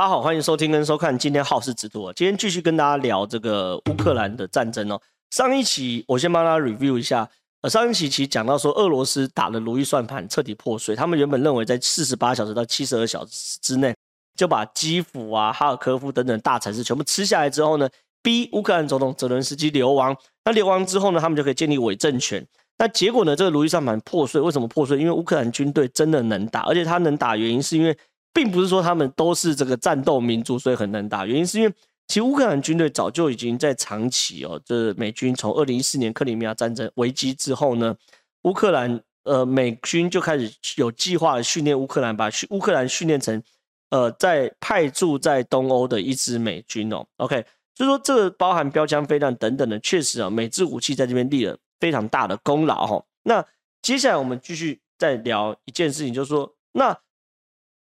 [0.00, 2.10] 大家好，欢迎收听跟收看今天好事之徒。
[2.14, 4.98] 今天继续跟大家聊这个乌克兰的战争哦。
[5.30, 7.28] 上一期我先帮大家 review 一下，
[7.60, 10.96] 呃，上一期其实讲到说俄罗斯打了如意算盘，彻底破碎。
[10.96, 13.94] 他们原本认为在四十八小时到七十二小时之内
[14.34, 17.86] 就把基辅啊、哈尔科夫等等大城市全部吃下来之后呢，
[18.22, 20.16] 逼乌克兰总统泽伦斯基流亡。
[20.46, 22.42] 那流亡之后呢，他们就可以建立伪政权。
[22.78, 24.40] 那结果呢，这个如意算盘破碎。
[24.40, 24.98] 为什么破碎？
[24.98, 27.94] 因为乌克兰军队真的能打，而且他能打原因是因为。
[28.32, 31.26] 并不是说他们都是这个战斗民族，所以很能打。
[31.26, 31.74] 原因是因为
[32.06, 37.94] 其实乌克兰军队早就已经在长期哦，这美军从二零一四年克里米亚战争危机之后呢，
[38.42, 43.42] 乌克兰呃美军就开始有计划的训练乌克兰，把乌克兰训练成
[43.90, 47.04] 呃在派驻在东欧的一支美军哦。
[47.16, 47.44] OK，
[47.74, 53.04] 所以说这个包含标枪飞弹等等的，确实啊，美制武器在这边立了非常大的功劳哈。
[53.24, 53.44] 那
[53.82, 56.96] 接下来我们继续再聊一件事情，就是说那。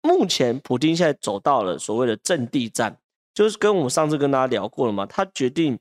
[0.03, 2.95] 目前，普丁现在走到了所谓的阵地战，
[3.33, 5.05] 就是跟我们上次跟大家聊过了嘛。
[5.05, 5.79] 他决定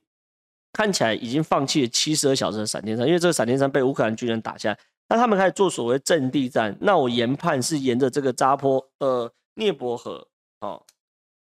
[0.72, 4.78] 看起来已经放弃了七十二小时的闪电战，因为这个闪电战被乌克兰军人打下来。
[5.08, 6.74] 那他们开始做所谓阵地战。
[6.80, 10.26] 那我研判是沿着这个扎波呃涅伯河，
[10.60, 10.80] 哦，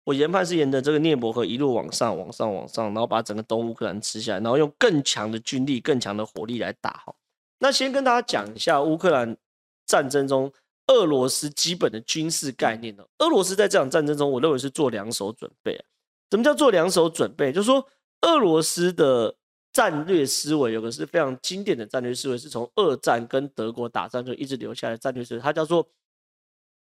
[0.04, 7.02] 我研判是沿着这个涅伯河一路往上、往上、往上，然后把整个东乌克兰吃下来，然后用更强的军力、更强的火力来打。
[7.04, 7.14] 好，
[7.58, 9.36] 那先跟大家讲一下乌克兰
[9.84, 10.50] 战争中。
[10.92, 13.04] 俄罗斯基本的军事概念呢？
[13.18, 15.74] 俄罗斯在这场战争中，我认为是做两手准备。
[15.76, 15.84] 啊
[16.30, 17.52] 什么叫做两手准备？
[17.52, 17.86] 就是说，
[18.22, 19.34] 俄罗斯的
[19.70, 25.86] 战略思维有个是非常经典的战略思维，是从二战跟德国打仗就一直留下来的战略思维，它叫做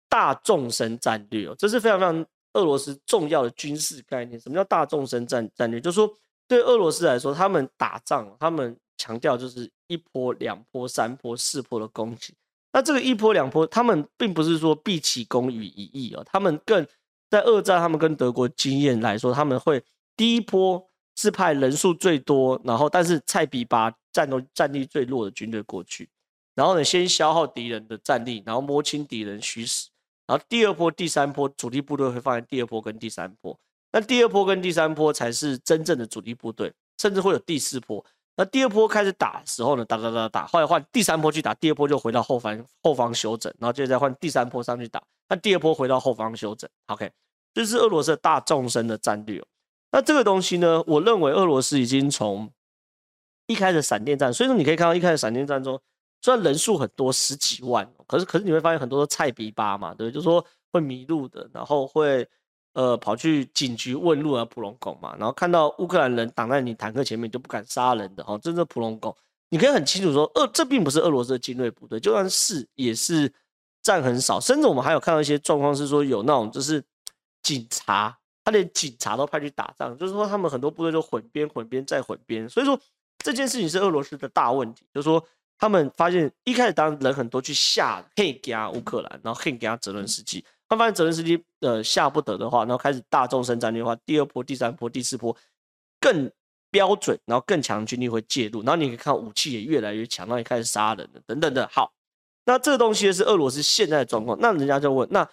[0.08, 1.56] 大纵深战略哦。
[1.58, 4.40] 这是非常非常俄罗斯重要的军事概念。
[4.40, 5.82] 什么叫大纵深战战略？
[5.82, 6.10] 就是说，
[6.48, 12.34] 对俄罗斯来说，他们打仗，他们强调就是一波、两波、三波、四波的攻击。
[12.74, 16.86] 那这个一波两波，他们并不是说毕其功于一役哦，他们更
[17.30, 19.84] 在二战，他们跟德国经验来说，他们会
[20.16, 20.82] 第一波
[21.16, 26.10] 是派人数最多，然后但是菜比巴战斗战力最弱的军队过去，
[26.56, 29.90] 然后呢，先消耗敌人的战力，然后摸清敌人虚实，
[30.26, 33.58] 然后第二波、第三波主力部队会放在第二波跟第三波，
[33.92, 38.06] 那第二波跟第三波才是真正的主力部队，甚至会有第四波。
[38.38, 46.68] 那第二波开始打的时候呢，打打打打，后来换第三波去打，第二波就回到后方后方休整，然后接着再换第三波上去打，那第二波回到后方休整。
[46.88, 47.12] OK，
[47.54, 49.44] 这是俄罗斯的大纵深的战略。
[49.92, 52.50] 那这个东西呢，我认为俄罗斯已经从
[53.48, 55.80] 一开始闪电战，所以说你可以看到一开始闪电战中，
[56.22, 62.28] 虽然人数很多十几万，可是可是你会发现很多都菜逼吧嘛，对，就是说会迷路的，然后会。
[62.74, 69.14] 呃，跑去警局问路啊，普隆宫嘛，然后看到乌克兰人挡在你坦克前面，就不敢杀人的哈，这是普隆宫。
[69.50, 73.30] 你可以很清楚说，呃这并不是俄罗斯的精锐部队，就算是也是
[73.82, 76.82] 占很少，甚至我们还有看到一些状况是说有那种就是
[77.44, 82.80] 警察，他连警察都派去打仗，就是说他们很多部队都混编、混编再混编，所以说
[83.18, 85.22] 这件事情是俄罗斯的大问题，就是说
[85.58, 90.46] 他们发现一开始当人很多去吓黑加乌克兰，然后黑加泽伦斯基。
[90.72, 95.36] 他发现泽连斯基呃下不得的话，然后开始大纵深战略的话，第二波、第三波、第四波
[96.00, 96.32] 更
[96.70, 101.68] 标准，然后更强军力会介入，然后你可以看武器也越来越强，然后也开始杀人了等等的。
[101.68, 101.92] 好，
[102.46, 104.40] 那这个东西是俄罗斯现在的状况。
[104.40, 105.28] 那人家就问，那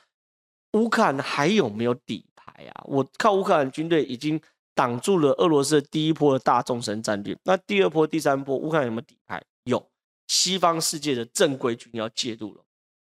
[0.73, 2.83] 乌克兰还有没有底牌啊？
[2.89, 4.41] 我靠，乌克兰军队已经
[4.75, 9.41] 挡住了俄罗斯的第一波的大纵深战略，那第二波、第三波乌克兰有没有底牌？
[9.63, 9.89] 有，
[10.27, 12.65] 西方世界的正规军要介入了。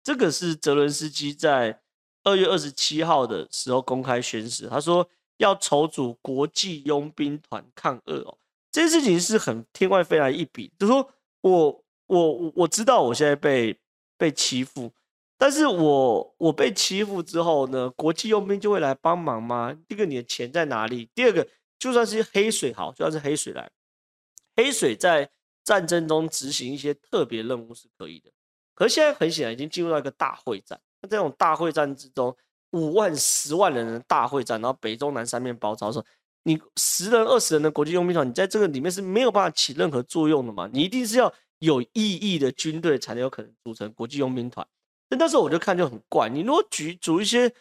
[0.05, 1.82] 这个是泽伦斯基在。
[2.25, 8.39] 二月二十七号的时候公开宣誓，他说要筹组国际佣兵团抗俄哦，
[8.71, 10.73] 这件事情是很天外飞来一笔。
[10.79, 11.09] 就说
[11.41, 13.77] 我我我知道我现在被
[14.17, 14.93] 被欺负，
[15.37, 19.77] 但是我我被欺负之后呢，国际佣兵就会来帮忙吗？
[19.89, 21.09] 第一个，你的钱在哪里？
[21.15, 23.69] 第二个，就算是黑水好，就算是黑水来，
[24.55, 25.29] 黑水在
[25.65, 28.31] 战争中执行一些特别任务是可以的，
[28.75, 30.81] 可是现在很显然已经进入到一个大会战。
[31.03, 32.35] 那这种大会战之中，
[32.71, 36.05] 五万、十万人的大会战，然后北中南三面包抄，说
[36.45, 40.71] 你十人、二十人的国际佣兵团，你在这个里面是没有办法起任何作用的嘛？
[40.73, 44.67] 你一定是要有意义的军队才能有可能组成国际佣兵团。
[45.09, 47.53] 但那时候我就看就很怪，你如果举组一些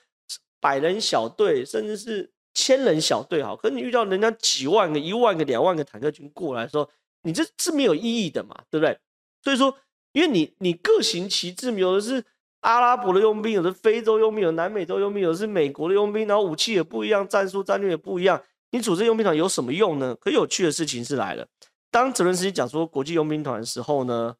[0.59, 6.87] 百人小队，甚至是千人小队，好，可是你遇到人家几万个、一万个、两万个坦克军过来的时候，
[7.23, 8.55] 你这是没有意义的嘛？
[8.69, 8.97] 对不对？
[9.43, 9.75] 所以说，
[10.13, 12.23] 因为你你各行其志，有的是。
[12.61, 18.41] 阿拉伯的佣兵，有的非洲佣兵，有南美洲佣兵，有的是美国的佣兵，然后武器也不一样，战术战略也不一样。
[18.71, 20.15] 你组织佣兵团有什么用呢？
[20.15, 21.45] 可有趣的事情是来了，
[21.89, 24.35] 当泽伦斯基讲说国际佣兵团的时候呢，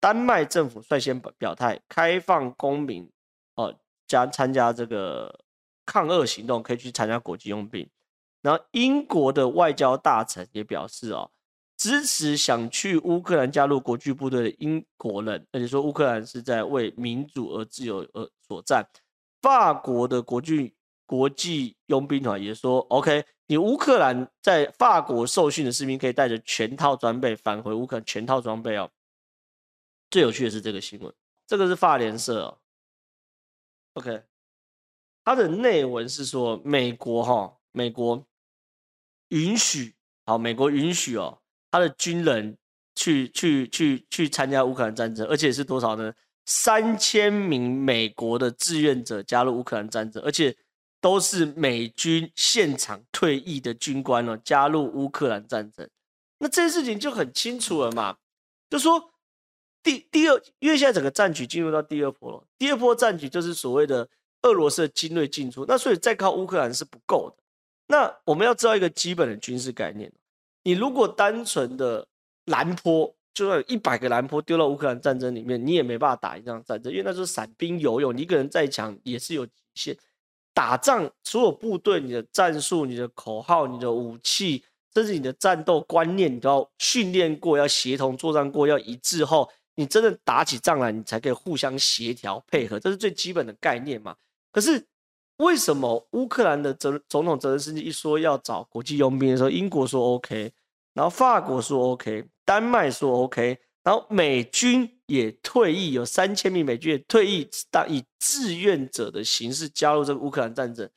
[0.00, 3.10] 丹麦政府率先表表态，开放公民
[3.56, 3.74] 哦
[4.06, 5.40] 加参加这个
[5.84, 7.86] 抗俄行动，可以去参加国际佣兵。
[8.40, 11.30] 然后英国的外交大臣也表示哦，
[11.76, 18.88] 支持想去乌克兰加入国际部队的英国人，而且说乌克兰是在为民主而自由而所战。
[19.42, 20.74] 法国的国际
[21.04, 28.90] 国际佣兵团也说，OK，你乌克兰在法国受训的士兵可以带着全套装备返回乌克兰，全套装备哦。
[30.10, 31.12] 最有趣的是这个新闻，
[31.46, 32.58] 这个是法联社哦。
[33.94, 34.22] OK，
[35.24, 38.24] 它的内文是说，美国哈，美国
[39.28, 39.94] 允许，
[40.24, 41.42] 好，美国允许哦，
[41.74, 42.56] 他的军人
[42.94, 46.14] 去去去去参加乌克兰战争，而且是多少呢？
[46.46, 50.56] 三千名美国的志愿者加入乌克兰战争，而且
[51.00, 55.90] 都是美军现场退役的军官哦，加入乌克兰战争。
[56.38, 58.16] 那这件事情就很清楚了嘛，
[58.70, 59.10] 就说。
[59.82, 64.08] 第第二，因为现在整个战局进入到第二波了，第二波战局就是所谓的
[64.40, 67.42] 俄罗斯的精锐进出，那所以再靠乌克兰是不够的。
[67.88, 70.10] 那我们要知道一个基本的军事概念，
[70.64, 72.06] 你如果单纯的
[72.46, 79.96] 蓝坡，就算有一百个蓝坡丢到乌克兰战争里面，你也没办法打一场战争，因为那是散兵游勇，你一个人再强也是有极限。
[80.52, 84.64] 打仗所有部队，你的战术、你的口号、你的武器，
[84.94, 89.50] 甚至你的战斗观念，你都要训练过，要协同作战过，要一致后。
[89.76, 94.14] 你真的打起仗来，你才可以互相协调配合，这是最基本的概念嘛。
[94.52, 94.86] 可是
[95.38, 100.52] 为什么乌克兰的总总统泽连斯基一说要找国际佣兵的时候，英国说 OK，
[100.92, 110.88] 然后法国说 OK，丹麦说 OK，然后美军也退役，有三千名美军也退役，当以志愿者的形式加入这个乌克兰战争，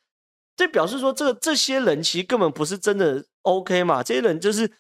[0.56, 4.72] 这表示说这个这些人其实根本不是真的 OK 嘛，这些人就是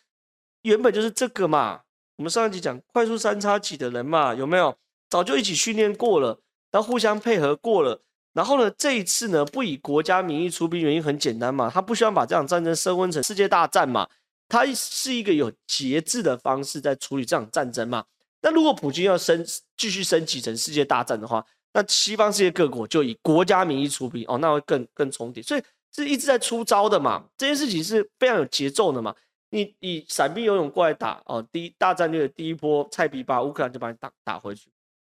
[0.61, 1.81] 原本就是这个嘛。
[2.17, 4.75] 我们上一集讲快速三叉戟的人嘛，有没有？
[5.09, 8.03] 早就一起训练过了，然后互相配合过了。
[8.37, 14.07] 然后呢，这一次呢，不以国家名义出兵，原因很简单嘛，他不希望把这场战争升温成世界大战嘛。
[14.47, 18.05] 他是一个有节制的方式在处理这场战争嘛。
[18.43, 19.43] 那如果普京要升
[19.75, 21.43] 继续升级成世界大战的话，
[21.73, 25.41] 那西方世界各国就以国家名义出兵哦，那会更更冲击。
[25.41, 25.63] 所以
[25.95, 27.25] 是一直在出招的嘛。
[27.35, 29.15] 这件事情是非常有节奏的嘛。
[29.49, 34.69] 你以散兵游勇过来打哦，第一大战略的第一波菜逼巴，乌克兰就把你打打回去。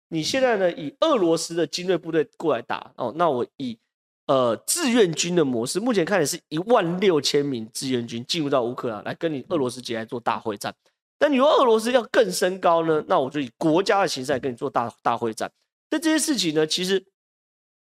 [0.10, 3.78] 你现在呢，以俄罗斯的精锐部队过来打哦，那我以
[4.28, 10.74] 呃志愿军的模式，目前看来是一万六千名志愿军进入到乌克兰来跟你俄罗斯结来做大会战。
[11.18, 15.52] 但你说俄罗斯要更升高呢，那我就以国家的形式来跟你做大大会战。
[15.90, 17.04] 但这些事情呢，其实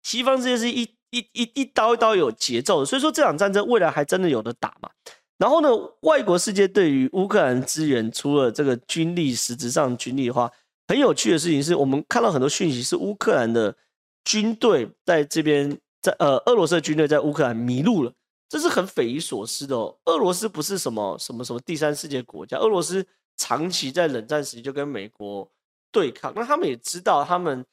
[0.02, 4.90] 西方这些是一一一一刀一刀有节奏的，所以说这场战争未来还真的有的打嘛。
[5.38, 5.68] 然后呢，
[6.00, 10.50] 外国世界对于乌克兰资源，除了这个军力，实质上军力的话，
[10.88, 13.76] 很有趣的事情是我们看到很多讯息，是乌克兰的
[14.24, 18.12] 军队在这边，在呃，俄罗斯的军队在乌克兰迷路了，
[18.48, 19.98] 这是很匪夷所思的哦。
[20.04, 23.06] 俄罗斯不是什么什么什么第三世界国家，俄罗斯
[23.36, 25.50] 长期在冷战时期就跟美国
[25.90, 27.64] 对抗，那他们也知道他们。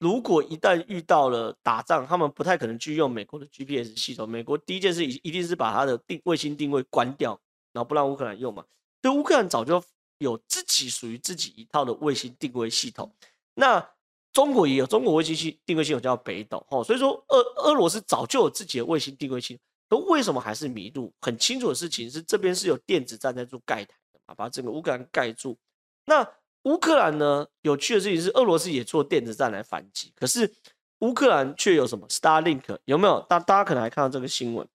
[0.00, 4.28] 如果一旦遇到了打仗，他们不太可能去用美国的 GPS 系统。
[4.28, 7.32] 美国第一件事一一定是把它的定卫星定位关掉，
[7.72, 8.64] 然后不让乌克兰用嘛。
[9.02, 9.82] 所以乌克兰早就
[10.18, 13.12] 有自己属于自己一套的卫星定位系统。
[13.54, 13.84] 那
[14.32, 16.84] 中国也有中国卫星系定位系统叫北斗哦。
[16.84, 21.12] 所以说俄俄罗斯早就有自己的卫星定位系统，那为什么还是迷路？
[21.20, 25.56] 很清楚的事情是这边是有电子站在做盖台的嘛，把整个乌克兰盖住。
[26.04, 26.26] 那
[26.64, 27.46] 乌克兰呢？
[27.62, 30.52] 有趣的事情是，俄罗斯也做电子战来反击，可是
[30.98, 32.78] 乌克兰却有什么 Starlink？
[32.84, 33.20] 有没有？
[33.28, 34.68] 大大家可能还看到这个新闻，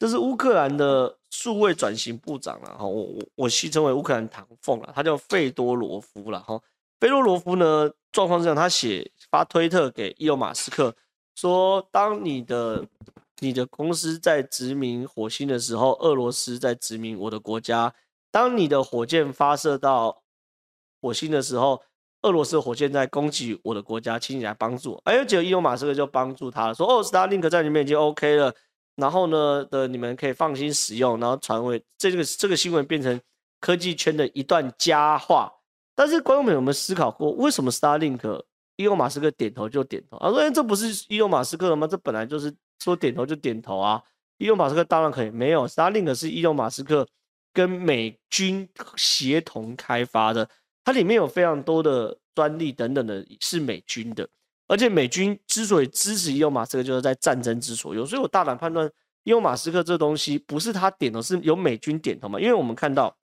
[0.00, 6.60] 这是乌克兰的数位转型部长了哈，我我我戏称为乌克兰唐凤了，他叫费多罗夫了哈。
[6.98, 10.96] 费多罗夫呢，状况是这样，他写发推特给伊隆马斯克
[11.36, 12.84] 说，当你的
[13.40, 17.94] 你的公司在殖民火星的时候，俄罗斯在殖民我的国家，
[18.30, 20.22] 当你的火箭发射到。
[21.02, 21.82] 火星的时候，
[22.20, 25.00] 俄罗斯火箭在攻击我的国家，请你来帮助。
[25.04, 28.54] 哎，结果伊隆马斯克就帮助他了，说：“哦，Starlink 在里面已经 OK 了，
[28.96, 33.20] 然后呢的你们可以放心使用。”然后传为这个这个新闻变成
[33.60, 35.52] 科技圈的一段佳话。
[35.94, 38.42] 但是观众朋友们思考过，为什么 Starlink
[38.76, 40.16] 伊隆马斯克点头就点头？
[40.16, 41.86] 啊，说：“哎，这不是伊隆马斯克的吗？
[41.86, 44.02] 这本来就是说点头就点头啊。”
[44.38, 47.06] 伊隆马斯克当然可以，没有 Starlink 是伊隆马斯克
[47.52, 48.66] 跟美军
[48.96, 50.48] 协同开发的。
[50.82, 54.26] 它里面有非常多的专利等等的，是美军的。
[54.70, 58.06] 而且美军之所以支持伊隆马斯克，就是在战争之所有。
[58.06, 58.88] 所以我大胆判断，
[59.24, 62.38] 伊隆马斯克这东西不是他点头，是由美军点头嘛？
[62.38, 63.16] 因为我们看到，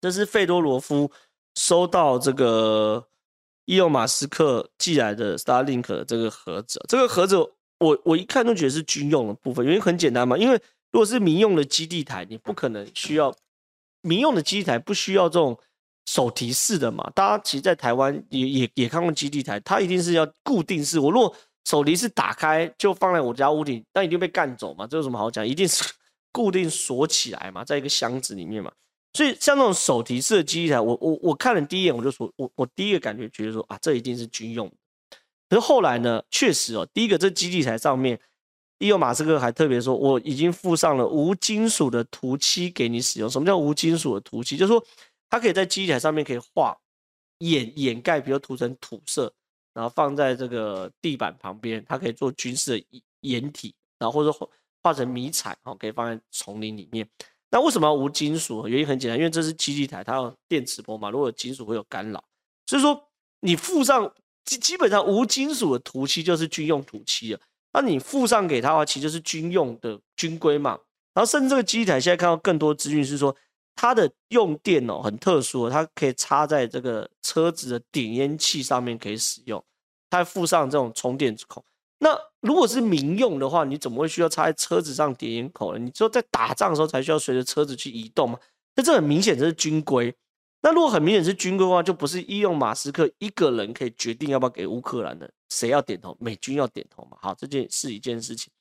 [0.00, 1.12] 这是费多罗夫
[1.56, 3.06] 收到这个
[3.66, 6.82] 伊隆马斯克寄来的 Starlink 的这个盒子。
[6.88, 7.36] 这个盒子
[7.78, 10.54] 我我一看都觉得是军用的部分，原因很简单嘛，因为
[10.90, 13.36] 如果是民用的基地台，你不可能需要
[14.00, 15.58] 民用的基地台不需要这种
[16.06, 17.10] 手提式的嘛。
[17.14, 20.98] 大家其实，在台湾也也也看过基地台，它一定是要固定式。
[20.98, 21.34] 我如果
[21.64, 25.46] 手提式打开就放在我家屋顶，那一定被干走嘛，这有什么好讲？
[25.46, 25.84] 一定是
[26.32, 28.72] 固定锁起来嘛，在一个箱子里面嘛。
[29.14, 34.70] 所以像那种手提式的基地台，我我我看了第一眼我就说，我我第一个感觉觉得说啊，这一定是军用。
[35.48, 38.20] 可是后来呢，确实哦，第一个这基地台上面，
[38.78, 43.30] 伊隆马斯克还特别说，我已经附上了无金属的涂漆给你使用。
[43.30, 44.56] 什么叫无金属的涂漆？
[44.56, 44.84] 就是说
[45.28, 46.76] 它可以在基地台上面可以画
[47.38, 49.32] 掩掩盖，比如涂成土色，
[49.74, 54.46] 然后放在这个地板旁边，它可以做军事的掩体，然后或者画
[54.82, 57.08] 画成迷彩，哦，可以放在丛林里面。
[57.50, 58.66] 那为什么要无金属？
[58.66, 62.22] 原因很简单，因为这是基地台，它有电磁波嘛，如果有金属会有干扰。
[62.66, 63.08] 所以说
[63.40, 64.12] 你附上
[64.44, 67.40] 基基本上无金属的涂漆就是军用涂漆了。
[67.72, 70.78] 那你附上给它的话，其实就是军用的军规嘛。
[71.14, 73.34] 然后甚至这个基地台现在看到更多资讯是说，
[73.76, 79.62] 它的用电哦很特殊，它可以插在这个车子的点烟器上面可以使用，
[80.10, 81.64] 它附上这种充电口。
[81.98, 85.78] 那如果是民用的话，你怎么会需要插在车子上点烟口呢？
[85.78, 88.38] 你说在打仗的时候才需要随着车子去移动吗？
[88.74, 90.14] 那这很明显这是军规。
[90.62, 96.16] 那如果很明显是军规的话，就不是伊用马斯克一个人可以决定要不要给乌克兰的，谁要点头？
[96.18, 97.16] 美军要点头嘛？
[97.20, 98.52] 好，这件是一件事情。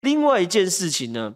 [0.00, 1.34] 另外一件事情呢，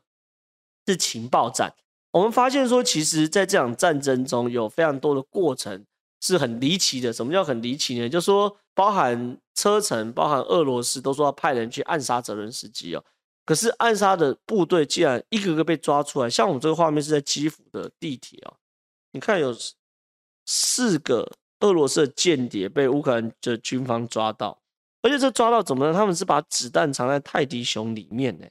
[0.86, 1.74] 是情报战。
[2.14, 5.84] 我们发现说，其实在这场战争中有非常多的过程。
[6.26, 7.12] 是很离奇的。
[7.12, 8.08] 什么叫很离奇呢？
[8.08, 13.04] 就是说，包含车臣，包含俄罗斯都说要派人去暗杀泽伦斯基哦。
[13.44, 16.30] 可是暗杀的部队竟然一个个被抓出来。
[16.30, 18.56] 像我们这个画面是在基辅的地铁哦，
[19.12, 19.54] 你看有
[20.46, 21.30] 四个
[21.60, 24.58] 俄罗斯的间谍被乌克兰的军方抓到，
[25.02, 25.92] 而且这抓到怎么呢？
[25.92, 28.46] 他们是把子弹藏在泰迪熊里面呢。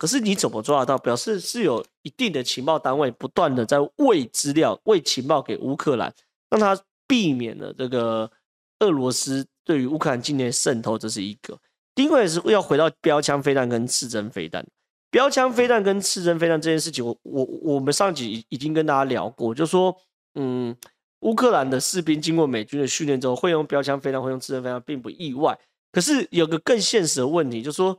[0.00, 0.98] 可是你怎么抓得到？
[0.98, 6.12] 表示是有一定的情报单位不断的在喂资料、喂情报给乌克兰，
[6.48, 6.76] 让他。
[7.10, 8.30] 避免了这个
[8.78, 11.58] 俄罗斯对于乌克兰境内渗透，这是一个。
[11.96, 14.64] 另外是要回到标枪飞弹跟刺针飞弹。
[15.10, 19.92] 标枪飞弹跟刺针飞弹这件事情，我我我们上集已经跟大家聊过，就说，
[20.36, 20.76] 嗯，
[21.22, 25.58] 乌克兰的士兵经过美军的训练之后，会用标枪飞弹，会用刺针飞弹，并不意外。
[25.90, 27.98] 可是有个更现实的问题，就是说，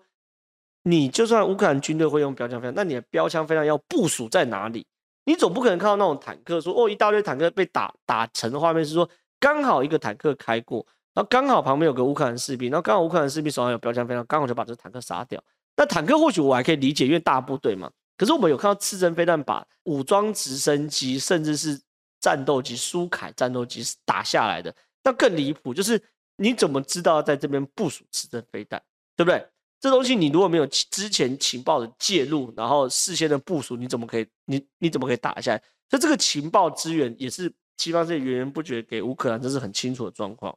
[0.83, 4.85] 你就算乌克兰军队会用标枪飞弹，那你的标枪飞弹要部署在哪里？
[5.25, 9.07] 你总不可能看到那种坦克说哦，一大堆坦克被打打成的画面，是说
[9.39, 15.39] 刚好一个坦克开过，然后刚好旁边有个乌克兰士兵，然后刚好乌克兰士兵手上有标枪飞弹，刚好就把这坦克杀掉。
[15.77, 17.89] 那坦克或许我还可以理解，因为大部队嘛。
[18.17, 21.79] 可是我们有看到刺针飞弹把武装直升机甚至是
[22.19, 24.73] 战斗机苏凯战斗机打下来的，
[25.03, 26.01] 那更离谱就是
[26.35, 28.81] 你怎么知道在这边部署刺针飞弹，
[29.15, 29.43] 对不对？
[29.81, 35.57] 这东西你如果没有之前情报的介入，然后事先的部署，你怎么可以你你怎么可以打下来？
[35.89, 40.55] 所以这个情报资源也是西方世界源源不绝给乌克兰，这是很清楚的状况。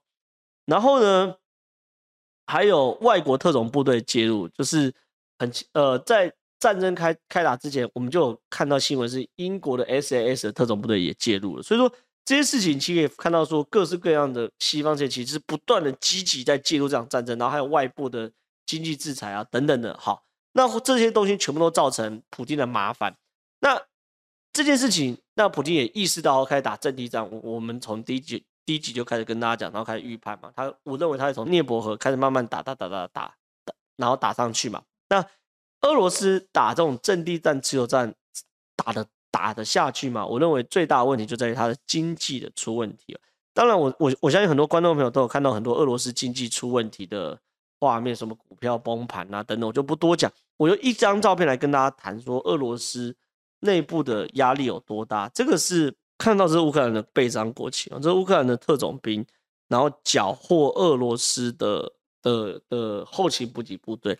[0.66, 1.35] 然后呢，
[2.47, 4.93] 还有外国特种部队介入，就是
[5.38, 11.62] 很呃，在战争开开打之前，我们就有看到新闻是英国的 SAS 的特种部队也介入了。
[11.62, 11.90] 所以说
[12.26, 18.31] 这些事情其实也看到说各式各样的西方世界其实是不断的积极在介入这场战争，然后还有外部的。
[18.66, 23.16] 经济制裁啊，等等的，好，那这些东西全部都造成普京的麻烦。
[23.61, 23.80] 那
[24.52, 27.28] 这件事情，那普京也意识到开始打阵地战。
[27.30, 30.52] 我我们从第一集第一集就开始跟大家讲，然后开始预判嘛。
[30.54, 33.35] 他我认为他会从涅伯河开始慢慢打打打打打打，
[33.97, 34.83] 然后打上去嘛。
[35.09, 35.25] 那
[35.83, 38.14] 俄罗斯打这种阵地战、持久战，
[38.76, 40.25] 打的打得下去嘛？
[40.25, 43.21] 我认为最大的问题就在于他的经济的出问题了。
[43.52, 47.38] 当然，我我我相信很多观众朋友都有看到很多俄罗斯经济出问题的。
[47.85, 50.33] 画面什么股票崩盘啊等等，我就不多讲。
[50.57, 53.14] 我用一张照片来跟大家谈说，俄罗斯
[53.61, 55.29] 内部的压力有多大。
[55.35, 59.23] 这个是看到这是乌克兰的背章国旗啊，这是乌克兰的特种兵，
[59.69, 64.19] 然后缴获俄罗斯的的的后勤补给部队。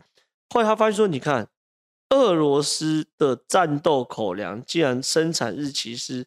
[0.51, 1.49] 后来他发现说，你看
[2.11, 6.27] 俄罗斯的战斗口粮竟然生产日期是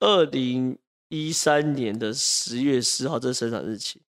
[0.00, 0.76] 二零
[1.08, 4.02] 一三年的十月四号，这是生产日期，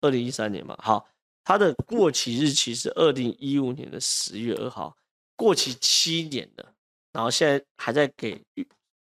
[0.00, 1.06] 二零一三年嘛，好。
[1.44, 4.96] 它的过期日期是二零一五年的十月二号，
[5.36, 6.72] 过期七年了，
[7.12, 8.42] 然后现在还在给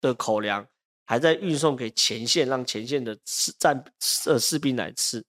[0.01, 0.67] 的口粮，
[1.05, 3.85] 还在运送给前线，让前线的士战
[4.25, 5.23] 呃士兵来吃。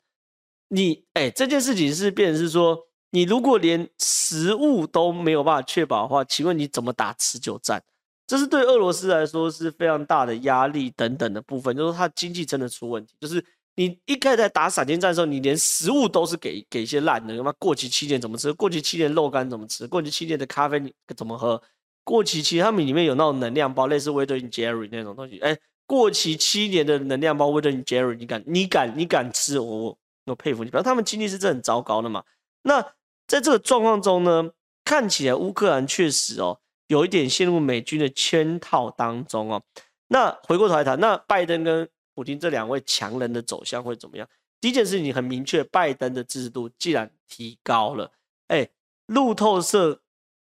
[0.70, 7.84] 你哎，这件事情是变成是说，你如果连食物都没有办法确保的话，请问你怎么打持久战？
[8.26, 18.52] 这是对俄罗斯来说是非常大的压力等等的部分，就是它经济真的出问题，就是你一开始在打闪电战的时候，你连食物都是给给一些烂的，他妈过期七年怎么吃？
[18.54, 19.88] 过期七年肉干怎么吃？
[19.88, 21.62] 过期七年的咖啡你怎么喝？
[22.04, 25.40] 过期七，他们里面有那种能量包，类似威顿 Jerry 那种东西。
[25.40, 28.44] 哎，过期七年的能量包，威顿 Jerry，你敢？
[28.48, 28.98] 你敢？
[28.98, 29.60] 你敢吃？
[29.60, 30.72] 我我佩服你。
[30.72, 32.24] 反正他们经济是真的很糟糕的嘛。
[32.64, 32.82] 那
[33.28, 34.50] 在这个状况中呢，
[34.84, 39.62] 看起来乌克兰确实哦，有一点陷入美军的圈套当中哦。
[40.08, 41.88] 那回过头来谈，那拜登跟
[42.22, 44.28] 普丁这两位强人的走向会怎么样？
[44.60, 48.12] 第一件事情很明确，拜登的支持度既然提高了，
[48.48, 48.70] 哎，
[49.08, 50.00] 路透社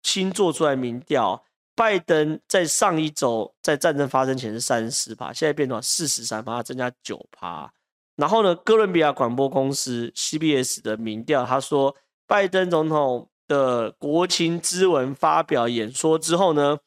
[0.03, 7.71] 新做出来民调，拜登在上一周在战争发生前是三十趴，现在变成四十三趴，增加九趴。
[8.17, 11.95] 然后呢，哥伦比亚广播公司 CBS 的民调，他说
[12.27, 16.77] 拜登总统的国情咨文发表演说之后呢，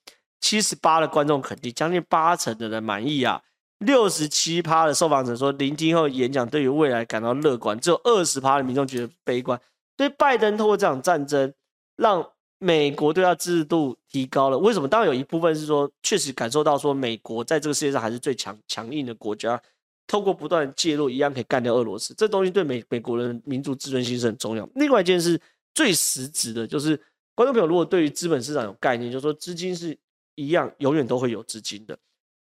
[0.42, 3.40] 七十八的观众肯定，将近八成的人满意啊。
[3.78, 9.60] 六十七趴的受访者说，聆听后演讲对于未来感到乐观，只有二十趴的民众觉得悲观。
[9.96, 11.52] 所以拜登透过这场战争，
[11.96, 12.26] 让
[12.58, 14.56] 美国对他支持度提高了。
[14.56, 14.88] 为什么？
[14.88, 19.60] 当然有一部分是说，确实感受到说，美国在这个世界上还是最强强硬的国家，
[20.06, 22.14] 透过不断介入，一样可以干掉俄罗斯。
[22.14, 24.66] 这东西对美美国人民族自尊心是很重要。
[24.76, 25.38] 另外一件事
[25.74, 26.96] 最实质的就是，
[27.34, 29.96] 观众朋友如果对于资本市场有概念，就是说资金是
[30.36, 31.98] 一样，永远都会有资金的。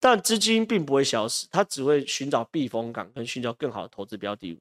[0.03, 4.57] 但资金并不会消失，它只会寻找避风港，跟寻找更好的投资标的物。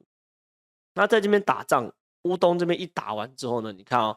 [0.93, 1.91] 那在这边打仗，
[2.23, 4.15] 乌东这边一打完之后呢，你看哦，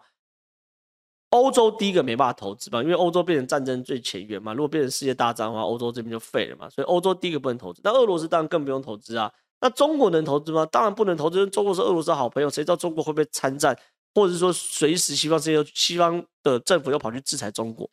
[1.30, 4.52] 欧洲第一个没办法投资嘛，因为欧洲变成战争最前沿嘛。
[4.52, 6.68] 如果变成世界大战的话，欧洲这边就废了嘛。
[6.68, 9.32] 所以欧洲第一个不能投资，那俄罗斯当然更不用投资啊。
[9.62, 10.66] 那中国能投资吗？
[10.66, 11.46] 当然不能投资。
[11.48, 13.74] 中国是俄罗斯好朋友，谁知道中国会不会参战，
[14.14, 17.88] 或者是说随时西方世界、西方的政府要跑去制裁中国？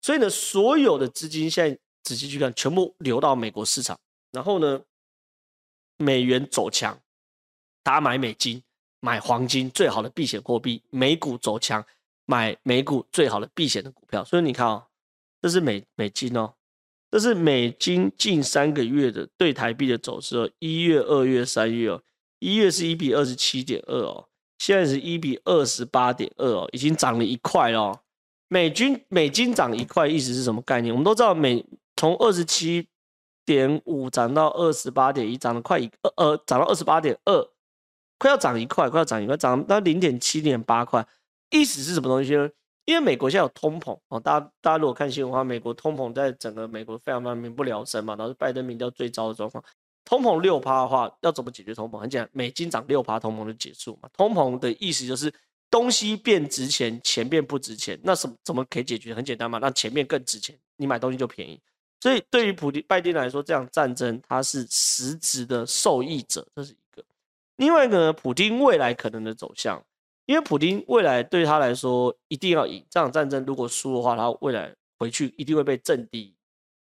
[0.00, 1.76] 所以呢，所有的资金现在。
[2.10, 3.96] 仔细去看，全部流到美国市场，
[4.32, 4.80] 然后呢，
[5.96, 6.98] 美元走强，
[7.84, 8.60] 大家买美金、
[8.98, 11.84] 买黄金，最好的避险货币；美股走强，
[12.26, 14.24] 买美股最好的避险的股票。
[14.24, 14.88] 所以你看哦，
[15.40, 16.52] 这是美美金哦，
[17.12, 20.50] 这是美金近三个月的对台币的走势哦。
[20.58, 22.02] 一月、二月、三月哦，
[22.40, 28.00] 一月是一比二十七点二哦，现在是一比二十八点二哦，已经涨了一块哦。
[28.48, 30.92] 美金美金涨一块，意思是什么概念？
[30.92, 31.64] 我们都知道美。
[32.00, 32.88] 从二十七
[33.44, 37.46] 点五涨到二十八点一，涨了快一呃呃，涨到二十八点二，
[38.16, 41.06] 快要涨一块，快要涨一块，涨到零点七点八块。
[41.50, 42.48] 意思是什么东西呢？
[42.86, 49.62] 因为美国现在有通膨哦，大家大家如果看新闻的话，美国通膨在整个美国非常非常民不聊生嘛，然后拜登民调最糟的状况。
[50.02, 51.98] 通膨六趴的话，要怎么解决通膨？
[51.98, 54.08] 很简单，美金涨六趴，通膨就结束嘛。
[54.16, 55.30] 通膨的意思就是
[55.70, 58.00] 东西变值钱，钱变不值钱。
[58.02, 59.14] 那什么怎么可以解决？
[59.14, 61.60] 很简单嘛，让钱变更值钱，你买东西就便宜。
[62.00, 67.04] 所以，对于普丁、拜登来说，这场战争他是实质的受益者，这是一个。
[67.56, 69.84] 另外一个呢，普丁未来可能的走向，
[70.24, 76.34] 因为普丁未来对他来说一定要赢这场战争，如果输的话，他未来回去一定会被阵地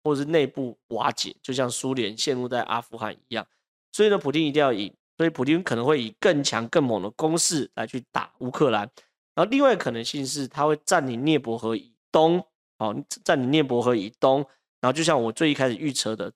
[0.04, 3.46] 或者是内部瓦解，就像苏联陷入在阿富汗一样。
[3.92, 8.90] 所以呢，普丁一定要赢，所以普丁可能会以更强、更猛的攻势来去打乌克兰。
[9.36, 12.44] 然后，另外可能性是，他会占领涅伯河以东，
[12.80, 12.92] 好，
[13.24, 14.44] 占领涅伯河以东。
[14.84, 16.30] 然后就像我最一开始预测的，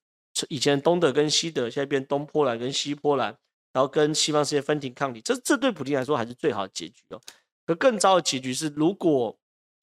[0.48, 3.36] 以前东德跟西德，现在变东波兰跟西波兰，
[3.74, 7.20] 然后跟西方世界分庭抗礼，这这对普丁来说还是最好的结局哦。
[7.66, 9.38] 可更糟的结局是，如果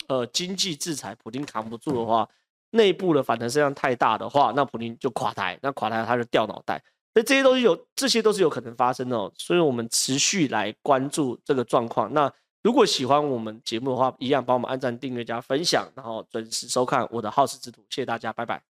[0.09, 2.27] 呃经济制裁普丁扛不住的话，
[2.71, 6.83] 内部的反弹声量太大的话，那普丁就垮台，那垮台他就掉脑袋。
[7.13, 9.31] 所以这些都是有，这些都是有可能发生的哦。
[9.37, 12.11] 所以我们持续来关注这个状况。
[12.15, 12.33] 那
[12.65, 17.85] 如果喜欢我们节目的话，一样帮我们按赞、订阅、加分享，然后准时收看我的好事之徒。
[17.91, 18.74] 谢谢大家，拜拜。